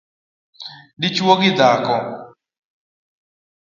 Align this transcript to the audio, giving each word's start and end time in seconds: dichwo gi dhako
dichwo 1.01 1.33
gi 1.39 1.51
dhako 1.57 1.97